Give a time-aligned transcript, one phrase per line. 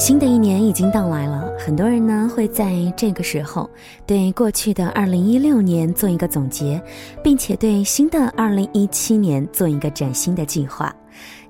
[0.00, 3.68] 新的一年已经到来了，很多人呢会在这个时候
[4.06, 6.82] 对过去的二零一六年做一个总结，
[7.22, 10.90] 并且对新的二零一七年做一个崭新的计划。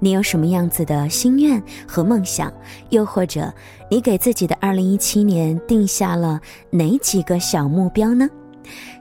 [0.00, 2.53] 你有什么样子的心愿和梦想？
[2.89, 3.55] 又或者
[3.89, 6.41] 你给自己的二零一七年定下了
[6.71, 8.29] 哪几个小目标呢？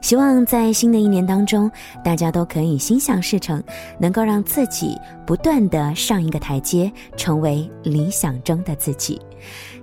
[0.00, 1.70] 希望在新的一年当中，
[2.04, 3.62] 大家都可以心想事成，
[3.98, 9.20] 能够让自己不断的上一个台阶，成为理想中的自己。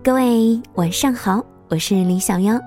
[0.04, 2.60] 各位晚上好，我是李小妖。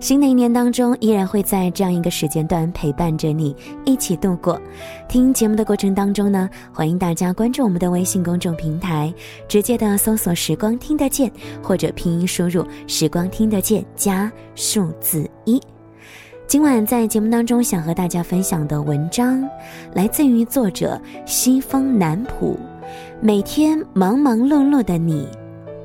[0.00, 4.60] 新的一年当中，依然会在这样一个时间段陪伴着你一起度过。
[5.08, 9.12] 听节目的过程当中呢，欢迎大家关注我们的微信公众平台，
[9.46, 11.30] 直接的搜索“时光听得见”
[11.62, 15.60] 或者拼音输入“时光听得见”加数字一。
[16.50, 19.48] 今晚在节目当中想和大家分享的文章，
[19.92, 22.58] 来自于作者西风南浦。
[23.20, 25.28] 每天忙忙碌碌的你，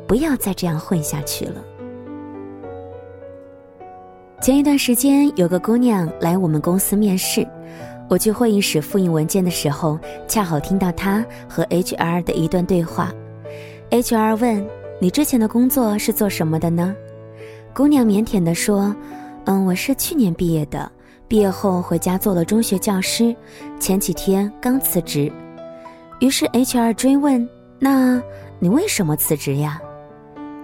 [0.07, 1.63] 不要再这样混下去了。
[4.41, 7.47] 前一段时间有个姑娘来我们公司面试，
[8.09, 13.13] 我去会议室复印文件的时候，恰好听到她和 HR 的一段对话。
[13.91, 14.65] HR 问
[14.99, 16.95] ：“你之前的工作是做什么的呢？”
[17.71, 18.95] 姑娘腼腆地说。
[19.45, 20.91] 嗯，我是去年毕业的，
[21.27, 23.35] 毕业后回家做了中学教师，
[23.79, 25.31] 前几天刚辞职。
[26.19, 28.19] 于是 HR 追问：“那
[28.57, 29.79] 你为什么辞职呀？”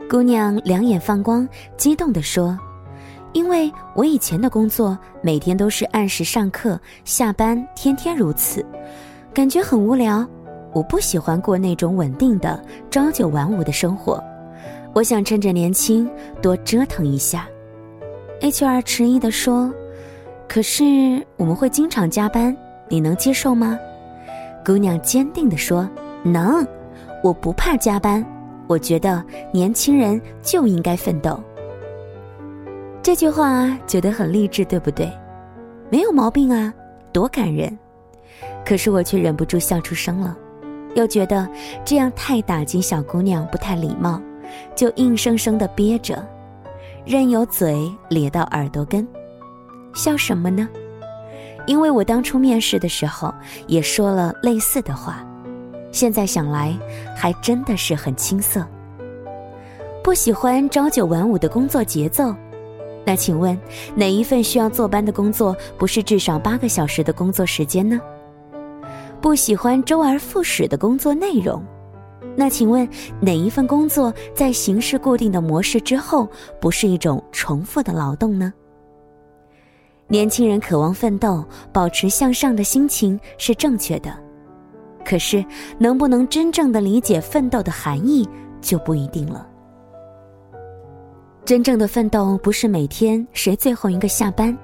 [0.09, 2.57] 姑娘两眼放光，激动地说
[3.33, 8.65] ：“因为我以前的工作每天都是按时上课、下班，天天如此，
[9.31, 10.27] 感觉很无聊。
[10.73, 14.19] 我不喜欢过那种稳定的朝九晚五的生活，
[14.91, 16.09] 我想趁着年轻
[16.41, 17.47] 多折腾一下。”
[18.41, 19.71] HR 迟疑地说
[20.49, 20.83] ：“可是
[21.37, 22.55] 我们会经常加班，
[22.89, 23.79] 你能接受吗？”
[24.65, 25.87] 姑娘坚定地说
[26.25, 26.65] ：“能，
[27.23, 28.25] 我不怕加班。
[28.65, 31.39] 我觉得年轻人就应该奋斗。”
[33.03, 35.11] 这句话觉得很励志，对不对？
[35.91, 36.73] 没有毛病啊，
[37.13, 37.77] 多感人。
[38.65, 40.35] 可是我却忍不住笑出声了，
[40.95, 41.47] 又觉得
[41.85, 44.19] 这样太打击小姑娘，不太礼貌，
[44.75, 46.27] 就硬生生的憋着。
[47.05, 49.07] 任由嘴咧到耳朵根，
[49.93, 50.67] 笑什么呢？
[51.65, 53.33] 因为我当初面试的时候
[53.67, 55.25] 也说了类似的话，
[55.91, 56.77] 现在想来
[57.17, 58.65] 还真的是很青涩。
[60.03, 62.33] 不喜欢朝九晚五的工作节奏，
[63.05, 63.59] 那请问
[63.95, 67.99] 哪一份需要坐班的工作不是至少八个小时的工作时间呢？
[69.19, 71.63] 不喜欢周而复始的工作内容。
[72.35, 72.87] 那请问，
[73.19, 76.27] 哪一份工作在形式固定的模式之后，
[76.59, 78.53] 不是一种重复的劳动呢？
[80.07, 84.13] 年轻人渴望奋斗、保持向上的心情是正确的，
[85.05, 85.43] 可是
[85.77, 88.27] 能不能真正的理解奋斗的含义，
[88.59, 89.47] 就不一定了。
[91.43, 94.57] 真正的奋斗不是每天谁最后一个下班，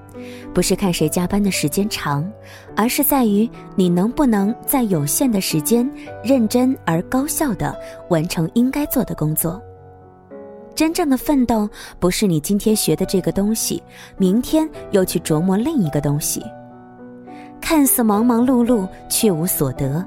[0.54, 2.30] 不是看谁加班的时间长，
[2.76, 5.90] 而是在于你能不能在有限的时间
[6.24, 7.76] 认真而高效的
[8.10, 9.62] 完成应该做的工作。
[10.76, 11.68] 真正的奋斗
[12.00, 13.82] 不是你今天学的这个东西，
[14.18, 16.44] 明天又去琢磨另一个东西，
[17.60, 20.06] 看似忙忙碌碌却无所得。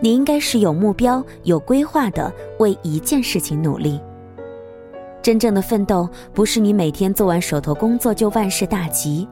[0.00, 4.00] 你应该是有目标、有规划的为一件事情努力。
[5.28, 9.28] 真正的奋斗不是你每天做完手头工作就万事大吉，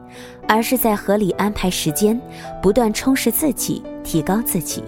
[0.47, 2.21] 而是在合理安排时间，
[2.61, 4.83] 不断充实自己，提高自己。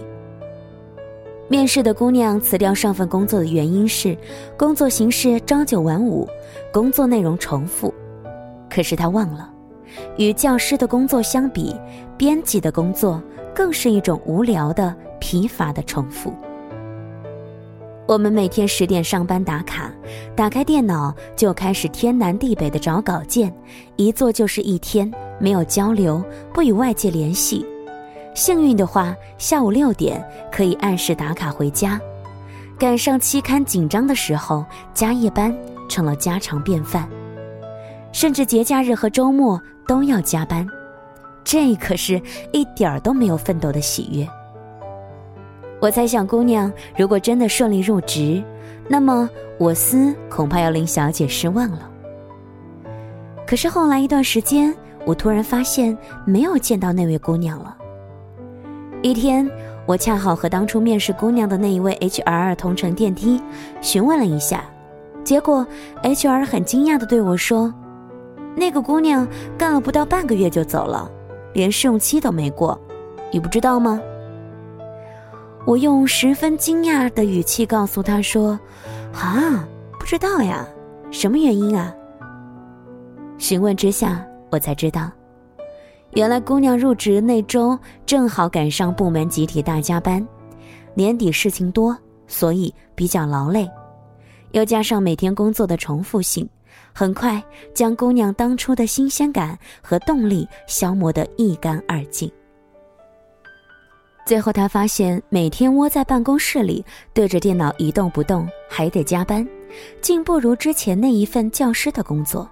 [1.48, 4.16] 面试的姑娘辞掉上份工作的原因是，
[4.56, 6.28] 工作形式朝九晚五，
[6.72, 7.92] 工作内容重复。
[8.72, 9.50] 可是她忘了，
[10.16, 11.74] 与教师的工作相比，
[12.16, 13.20] 编辑的工作
[13.52, 16.32] 更是一种无聊的、疲乏的重复。
[18.10, 19.88] 我们每天十点上班打卡，
[20.34, 23.54] 打开电脑就开始天南地北的找稿件，
[23.94, 26.20] 一坐就是一天，没有交流，
[26.52, 27.64] 不与外界联系。
[28.34, 32.00] 幸运的话，下午六点可以按时打卡回家。
[32.76, 35.56] 赶上期刊紧张的时候，加夜班
[35.88, 37.08] 成了家常便饭，
[38.10, 40.66] 甚至节假日和周末都要加班，
[41.44, 42.20] 这可是
[42.52, 44.26] 一点儿都没有奋斗的喜悦。
[45.80, 48.42] 我猜想，姑娘如果真的顺利入职，
[48.86, 49.28] 那么
[49.58, 51.90] 我司恐怕要令小姐失望了。
[53.46, 54.74] 可是后来一段时间，
[55.06, 55.96] 我突然发现
[56.26, 57.74] 没有见到那位姑娘了。
[59.00, 59.50] 一天，
[59.86, 63.40] 我恰好和当初面试姑娘的那一位 HR 同乘电梯，
[63.80, 64.62] 询问了一下，
[65.24, 65.66] 结果
[66.02, 67.72] HR 很惊讶地对我说
[68.54, 71.10] ：“那个姑娘干了不到半个月就走了，
[71.54, 72.78] 连试用期都没过，
[73.32, 73.98] 你不知道吗？”
[75.66, 78.58] 我用十分惊讶的语气告诉他说
[79.12, 79.64] ：“啊，
[79.98, 80.66] 不知道呀，
[81.10, 81.94] 什么原因啊？
[83.38, 85.10] 询问之下，我才知道，
[86.14, 90.26] 原来姑娘入职那周正好赶上部门集体大加班，
[90.94, 91.96] 年底事情多，
[92.26, 93.70] 所以比较劳累，
[94.52, 96.48] 又加上每天工作的重复性，
[96.92, 97.40] 很快
[97.74, 102.30] 将姑娘当初的新鲜感和动力消磨得一干二净。
[104.30, 109.44] 最后，他发现每天窝在办公室里对着电脑一动不动，还得加班，
[110.00, 112.48] 竟不如之前那一份教师的工作。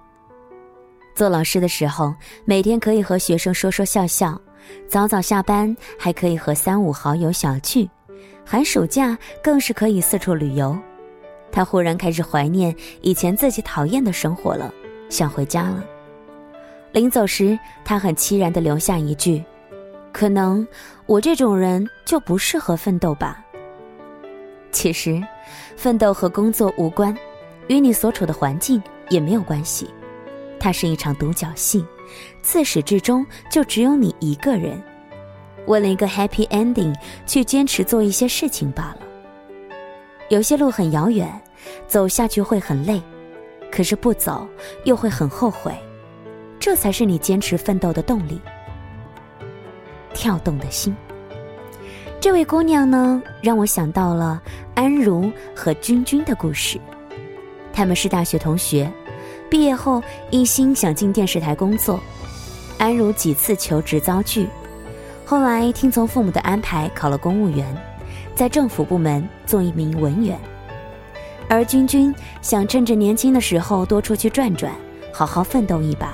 [1.15, 4.37] 做老师的时候，每天可以和学生说说笑笑，
[4.89, 7.89] 早早下班还可以和三五好友小聚，
[8.45, 10.77] 寒暑假更是可以四处旅游。
[11.49, 14.69] 他忽然开始怀念以前自己讨厌的生活了，
[15.09, 15.81] 想回家了。
[16.91, 19.41] 临走时，他很凄然地留下一句
[20.11, 20.67] ：“可能
[21.05, 23.43] 我这种人就不适合奋斗吧。”
[24.71, 25.21] 其实，
[25.75, 27.15] 奋斗和工作无关，
[27.67, 29.89] 与你所处的环境也没有关系。
[30.59, 31.83] 它是一场独角戏，
[32.41, 34.81] 自始至终就只有你一个人，
[35.65, 36.93] 为了一个 happy ending
[37.25, 38.99] 去坚持做一些事情罢了。
[40.29, 41.27] 有些路很遥远，
[41.87, 43.01] 走下去会很累，
[43.71, 44.47] 可是不走
[44.83, 45.73] 又会很后悔，
[46.59, 48.39] 这才是你坚持奋斗的动力。
[50.13, 50.95] 跳动的心，
[52.19, 54.41] 这位姑娘呢，让我想到了
[54.75, 56.79] 安如和君君的故事，
[57.71, 58.91] 他们是大学同学。
[59.49, 61.99] 毕业后，一心想进电视台工作。
[62.77, 64.47] 安如几次求职遭拒，
[65.25, 67.65] 后来听从父母的安排考了公务员，
[68.35, 70.39] 在政府部门做一名文员。
[71.49, 74.71] 而君君想趁着年轻的时候多出去转转，
[75.11, 76.13] 好好奋斗一把，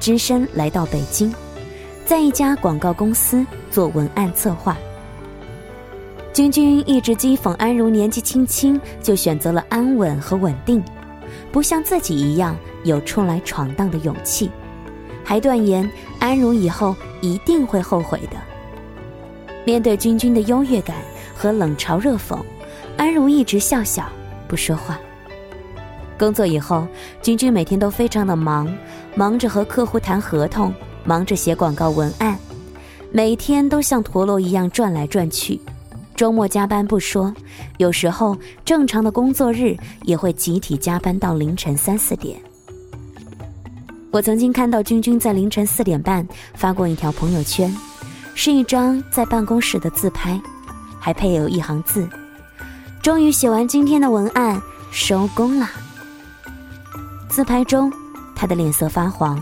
[0.00, 1.32] 只身来到北京，
[2.06, 4.76] 在一家广告公司做文案策划。
[6.32, 10.80] 君君一直讥讽安如年纪轻轻就选择了安稳和稳定。
[11.50, 14.48] 不像自己一样有出来闯荡的勇气，
[15.24, 18.36] 还断言安如以后一定会后悔的。
[19.64, 20.98] 面对君君的优越感
[21.36, 22.38] 和冷嘲热讽，
[22.96, 24.06] 安如一直笑笑
[24.46, 24.96] 不说话。
[26.16, 26.86] 工作以后，
[27.20, 28.72] 君君每天都非常的忙，
[29.16, 30.72] 忙着和客户谈合同，
[31.06, 32.36] 忙着写广告文案，
[33.12, 35.60] 每天都像陀螺一样转来转去。
[36.16, 37.32] 周末加班不说，
[37.76, 42.40] 有时候正常的工作日也会集体加班到凌晨三四点。
[44.10, 47.74] 我曾经看到君君在凌晨四点半发过一条朋友圈，
[48.34, 50.40] 是一张在办公室的自拍，
[50.98, 52.08] 还配有一行字
[53.02, 54.60] ：“终于写完今天的文案，
[54.90, 55.68] 收工了。”
[57.28, 57.92] 自拍中，
[58.34, 59.38] 他的脸色发黄，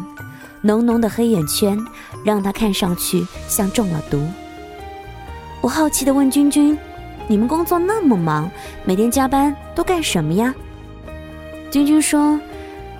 [0.64, 1.78] 浓浓的黑眼圈
[2.24, 4.26] 让他看上去像中了毒。
[5.60, 6.76] 我好奇的问君君
[7.28, 8.50] ：“你们工作那么忙，
[8.82, 10.54] 每天加班都干什么呀？”
[11.70, 12.40] 君君说：“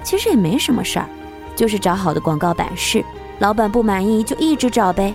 [0.04, 1.08] 其实也没什么事儿，
[1.56, 3.02] 就是找好的广告版式，
[3.38, 5.14] 老板不满意就一直找呗，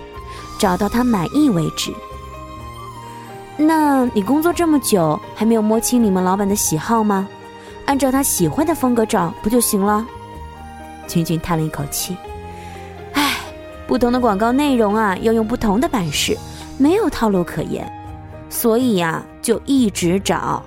[0.58, 1.94] 找到他满意为止。”
[3.56, 7.28] 那你工作这么久，还没有摸清你们老板的喜好吗？
[7.86, 10.04] 按照他喜欢的风格找不就行了？
[11.06, 12.16] 君君叹了一口气：“，
[13.90, 16.38] 不同的广告内容啊，要用不同的版式。”
[16.78, 17.90] 没有套路可言，
[18.48, 20.62] 所以呀，就一直找。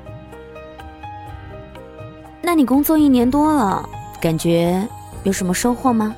[2.42, 3.90] 那你工作一年多了，
[4.22, 4.86] 感觉
[5.24, 6.14] 有什么收获吗？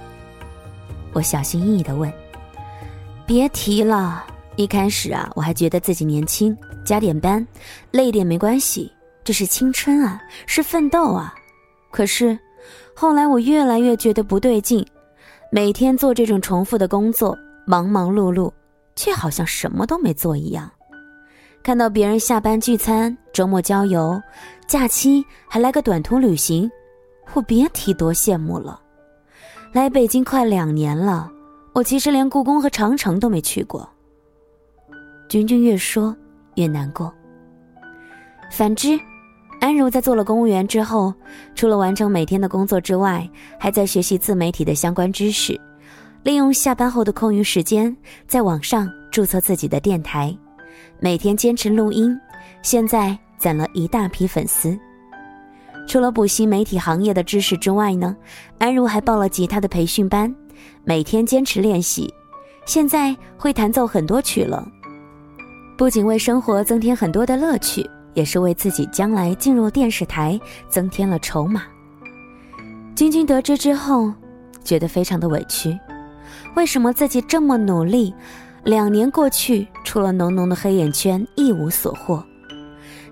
[1.13, 2.11] 我小心翼翼的问。
[3.23, 7.47] 别提了，一开始啊，我还觉得自己年轻，加点班，
[7.91, 8.91] 累点没关系，
[9.23, 11.33] 这是青春啊，是奋斗啊。
[11.91, 12.37] 可是，
[12.95, 14.85] 后来我越来越觉得不对劲，
[15.55, 17.33] 每天做这种重复的工作，
[17.65, 18.51] 忙忙碌碌。
[18.93, 20.69] 却好像什么都没做一样，
[21.63, 24.21] 看到别人下班聚餐、周末郊游、
[24.67, 26.69] 假期还来个短途旅行，
[27.33, 28.81] 我别提多羡慕了。
[29.71, 31.31] 来北京快两年了，
[31.71, 33.89] 我其实连故宫和长城都没去过。
[35.29, 36.13] 君君越说
[36.55, 37.13] 越难过。
[38.51, 38.99] 反之，
[39.65, 41.11] 安如在做了公务员之后，
[41.55, 43.27] 除了完成每天的工作之外，
[43.59, 45.59] 还在学习自媒体的相关知识。
[46.21, 50.37] 利用下班后的空余时间，在网上注册自己的电台，
[50.99, 52.15] 每天坚持录音，
[52.61, 54.77] 现在攒了一大批粉丝。
[55.87, 58.15] 除了补习媒体行业的知识之外呢，
[58.59, 60.31] 安如还报了吉他的培训班，
[60.83, 62.07] 每天坚持练习，
[62.67, 64.63] 现在会弹奏很多曲了。
[65.75, 67.83] 不仅为生活增添很多的乐趣，
[68.15, 71.61] 也是为自己将来进入电视台增添了筹码。
[72.95, 74.11] 君君得知之后，
[74.63, 75.77] 觉得非常的委屈。
[76.55, 78.13] 为什么自己这么努力，
[78.63, 82.23] 两年过去，除了浓浓的黑眼圈，一无所获？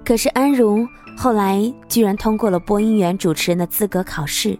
[0.05, 4.57] 可是安如后来居然通过了播音员主持人的资格考试，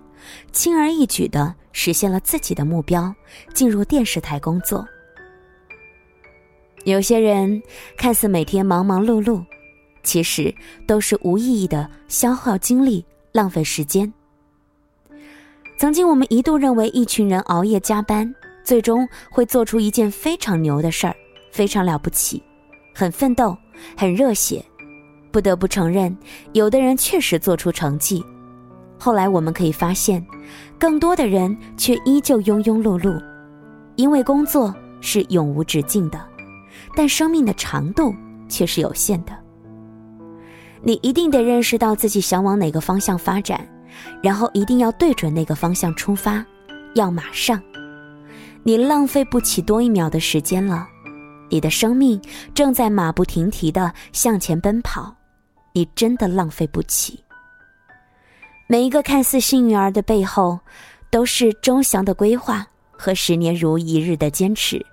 [0.52, 3.14] 轻而易举的实现了自己的目标，
[3.54, 4.86] 进入电视台工作。
[6.84, 7.62] 有些人
[7.98, 9.42] 看似每天忙忙碌碌，
[10.04, 10.54] 其实
[10.86, 14.12] 都是无意义的消耗精力、浪费时间。
[15.78, 18.34] 曾经我们一度认为一群人熬夜加班，
[18.64, 21.16] 最终会做出一件非常牛的事儿，
[21.52, 22.42] 非常了不起，
[22.94, 23.58] 很奋斗，
[23.98, 24.64] 很热血。
[25.32, 26.16] 不得不承认，
[26.52, 28.24] 有的人确实做出成绩。
[29.00, 30.24] 后来我们可以发现，
[30.78, 33.20] 更多的人却依旧庸庸碌碌，
[33.96, 36.24] 因为工作是永无止境的，
[36.96, 38.14] 但生命的长度
[38.48, 39.43] 却是有限的。
[40.86, 43.66] 你一定得认识到自己想往哪个方向发展，
[44.22, 46.46] 然后一定要对准那个方向出发，
[46.94, 47.62] 要马上。
[48.64, 50.86] 你浪费不起多一秒的时间了，
[51.50, 52.22] 你的生命
[52.54, 55.16] 正在马不停蹄地向前奔跑。
[55.76, 57.24] 你真的浪费不起。
[58.68, 60.60] 每一个看似幸运儿的背后，
[61.10, 64.86] 都是周详的规划和十年如一日的坚持，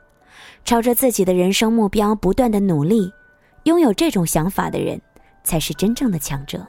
[0.64, 3.12] 朝着自己的人生目标不断的努力。
[3.64, 4.98] 拥有这种想法的人，
[5.50, 6.64] 才是真正的强者。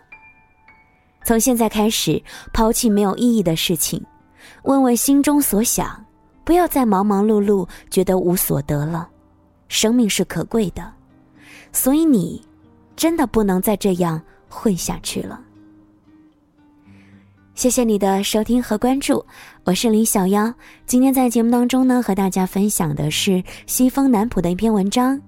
[1.24, 2.20] 从现在开始，
[2.52, 4.04] 抛弃没有意义的事情，
[4.64, 6.04] 问问心中所想，
[6.44, 9.08] 不要再忙忙碌碌，觉得无所得了。
[9.68, 10.92] 生命是可贵的，
[11.72, 12.42] 所以你。
[12.94, 15.42] 真的不能再这样混下去了。
[17.56, 19.26] 谢谢你的收听和关注，
[19.64, 20.54] 我是林小妖。
[20.86, 25.20] 今天在节目当中呢，和大家分享的是西风南浦的一篇文章。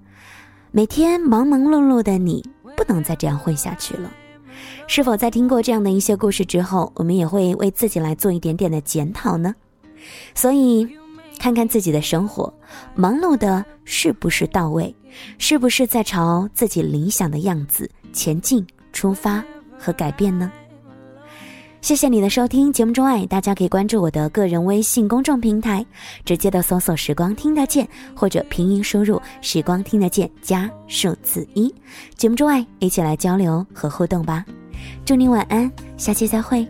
[0.72, 2.44] 每天忙忙碌碌的你，
[2.76, 4.12] 不能再这样混下去了。
[4.88, 9.54] 是否在听过这样的一些故事之后，我们也会为自己来做一点点的检讨呢？
[10.36, 10.88] 所以。
[11.40, 12.54] 看看自己的生活，
[12.96, 14.96] 忙碌的是不是到位？
[15.40, 19.44] 是不是在朝自己理想的样子前进、出发
[19.78, 20.50] 和改变呢？
[21.84, 25.86] 谢谢你的收听，节目中外大家可以关注我的个人微信公众平台，
[26.24, 27.86] 直接的搜索“时光听得见”
[28.16, 31.70] 或者拼音输入“时光听得见”加数字一。
[32.16, 34.46] 节目中外一起来交流和互动吧。
[35.04, 36.66] 祝你晚安，下期再会。